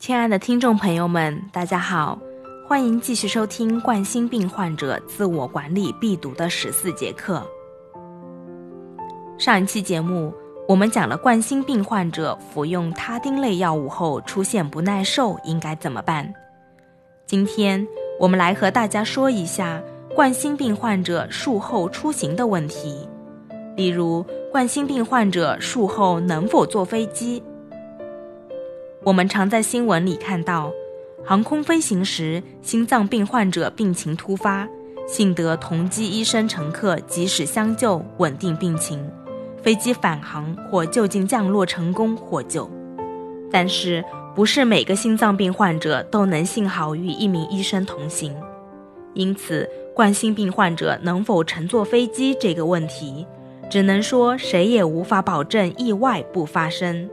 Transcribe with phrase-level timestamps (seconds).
[0.00, 2.18] 亲爱的听众朋友们，大家好，
[2.66, 7.46] 欢迎继续收听冠心病患者自我管理必读的十四节课。
[9.36, 10.32] 上一期节目，
[10.66, 16.32] 我们讲了冠心病患者服用他汀类药物后出现不耐受应该怎么办。
[17.26, 17.86] 今天
[18.18, 19.82] 我们来和大家说一下
[20.14, 23.06] 冠心病患者术后出行的问题，
[23.76, 27.42] 例如冠心病患者术后能否坐飞机。
[29.10, 30.72] 我们常在新闻里看到，
[31.24, 34.68] 航空飞行时心脏病患者病情突发，
[35.04, 39.04] 幸得同机医生乘客及时相救，稳定病情，
[39.64, 42.70] 飞机返航或就近降落成功获救。
[43.50, 48.32] 但是，不是每个心脏病患者都能幸好与一名医生同行，
[49.14, 53.26] 因此，冠心病患者能否乘坐飞机这个问题，
[53.68, 57.10] 只能说谁也无法保证意外不发生。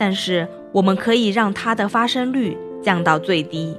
[0.00, 3.76] 但是，我们可以让它的发生率降到最低。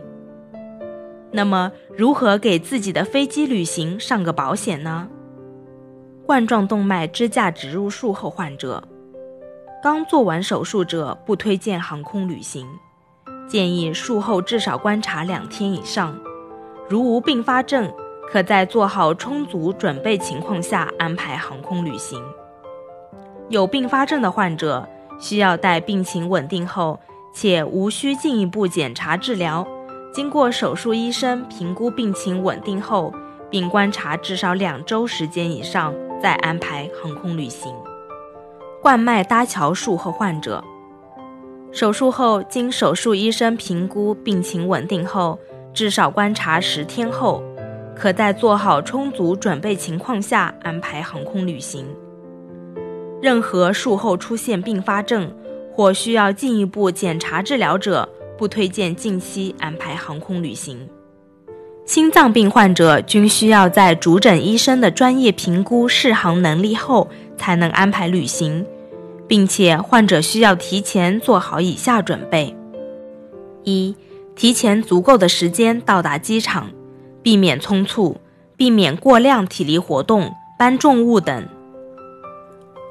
[1.32, 5.08] 那么，如何给自己的飞机旅行上个保险呢？
[6.26, 8.84] 冠状动脉支架植入术后患者，
[9.84, 12.68] 刚做完手术者不推荐航空旅行，
[13.48, 16.20] 建议术后至少观察两天以上。
[16.88, 17.92] 如无并发症，
[18.32, 22.20] 可在做好充足准备情况下安排航空旅行。
[23.50, 24.88] 有并发症的患者。
[25.20, 27.00] 需要待病情稳定后，
[27.34, 29.68] 且无需进一步检查治疗，
[30.14, 33.14] 经过手术医生评估病情稳定后，
[33.50, 37.74] 并观察至少两周时间以上，再安排航空旅行。
[38.82, 40.64] 冠脉搭桥术后患者，
[41.72, 45.38] 手术后经手术医生评估病情稳定后，
[45.74, 47.44] 至少观察十天后，
[47.96, 51.86] 可在做好充足准备情况下安排航空旅行。
[53.22, 55.34] 任何术后出现并发症
[55.74, 60.88] 或需要进一步检查治疗者，不推荐近期安排航空旅行。
[61.86, 68.66] 心脏病患者均需要在主诊医生的专业评估适航能力后才能安排旅行，
[69.28, 72.56] 并且患者需要提前做好以下准备：
[73.64, 73.96] 一、
[74.36, 76.70] 提前足够的时间到达机场，
[77.24, 78.18] 避免匆促，
[78.56, 81.48] 避免过量体力活动、搬重物等。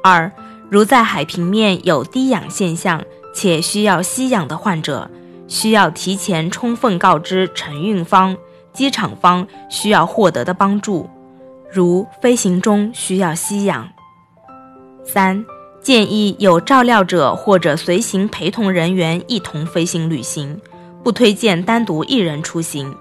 [0.03, 0.31] 二，
[0.71, 3.03] 如在海平面有低氧现象
[3.35, 5.11] 且需要吸氧的患者，
[5.47, 8.37] 需要提前充分告知承运方、
[8.73, 11.09] 机场方需要获得的帮助，
[11.71, 13.89] 如飞行中需要吸氧。
[15.05, 15.45] 三，
[15.81, 20.61] 建议有照料者或者随行陪同人员一同飞行旅行，
[21.03, 22.95] 不推荐单独一人出行。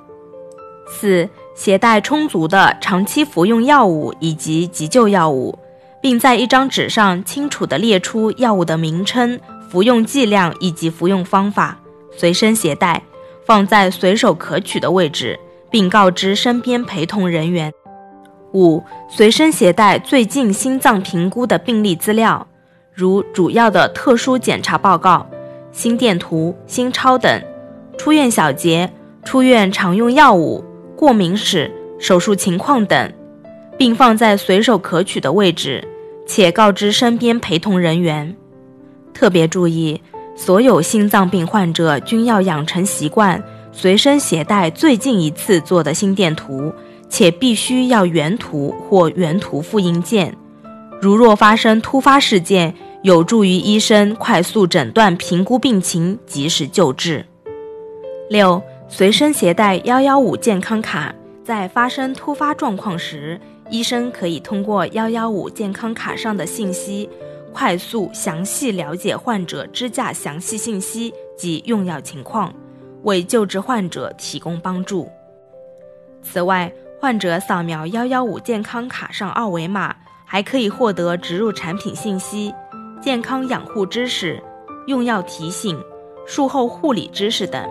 [0.87, 5.57] 四，携带充足的长期服用药物以及急救药物。
[6.07, 9.37] 并在一张纸上清楚地列出药物的名称、
[9.69, 11.77] 服用剂量以及服用方法，
[12.15, 13.03] 随身携带，
[13.45, 15.37] 放在随手可取的位置，
[15.69, 17.73] 并告知身边陪同人员。
[18.53, 22.47] 五、随身携带最近心脏评估的病历资料，
[22.93, 25.29] 如主要的特殊检查报告、
[25.73, 27.43] 心电图、心超等，
[27.97, 28.89] 出院小结、
[29.25, 30.63] 出院常用药物、
[30.95, 31.69] 过敏史、
[31.99, 33.11] 手术情况等。
[33.77, 35.87] 并放在随手可取的位置，
[36.27, 38.35] 且告知身边陪同人员。
[39.13, 39.99] 特别注意，
[40.35, 46.71] 所有心脏病患者均要养成习惯，随身携带最近一次做的心电图，
[47.09, 50.35] 且必须要原图或原图复印件。
[51.01, 57.25] 如若发生突发事件，有助于医生快速诊断、评估病情，及时救治。
[58.29, 63.39] 六，随身携带幺幺五健康卡，在发生突发状况时。
[63.69, 67.09] 医生可以通过幺幺五健康卡上的信息，
[67.53, 72.53] 快速详细了解患者支架详细信息及用药情况，
[73.03, 75.09] 为救治患者提供帮助。
[76.21, 79.95] 此外，患者扫描幺幺五健康卡上二维码，
[80.25, 82.53] 还可以获得植入产品信息、
[83.01, 84.41] 健康养护知识、
[84.87, 85.77] 用药提醒、
[86.25, 87.63] 术后护理知识等，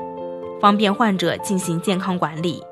[0.60, 2.62] 方便患者进行健康管理。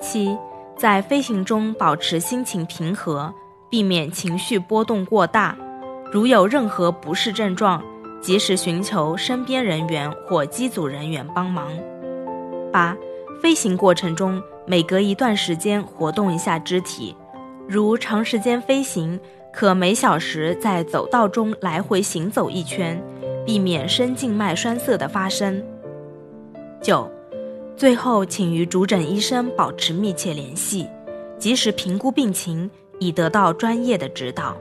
[0.00, 0.36] 七。
[0.80, 3.30] 在飞行中保持心情平和，
[3.68, 5.54] 避免情绪波动过大。
[6.10, 7.84] 如有任何不适症状，
[8.22, 11.70] 及时寻求身边人员或机组人员帮忙。
[12.72, 12.96] 八、
[13.42, 17.14] 飞行过程中每隔一段时间活动一下肢体，
[17.68, 19.20] 如长时间飞行，
[19.52, 22.98] 可每小时在走道中来回行走一圈，
[23.44, 25.62] 避免深静脉栓塞的发生。
[26.80, 27.06] 九。
[27.80, 30.86] 最后，请与主诊医生保持密切联系，
[31.38, 34.54] 及时评估病情，以得到专业的指导。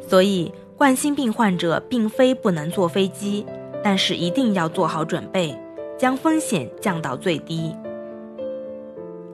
[0.00, 3.44] 所以，冠心病患者并非不能坐飞机，
[3.84, 5.54] 但是一定要做好准备，
[5.98, 7.76] 将风险降到最低。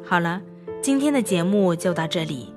[0.02, 0.42] 好了，
[0.82, 2.52] 今天的节目就到这里，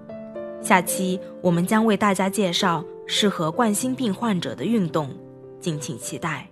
[0.59, 5.11] 下期我们将为大家介绍适合冠心病患者的运动，
[5.59, 6.49] 敬请期待。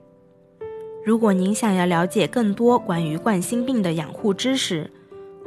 [1.06, 4.90] 如果您想要了解更多关于冠心病的养护知识，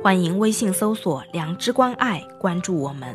[0.00, 3.12] 欢迎微信搜索“良知关爱”，关注我们。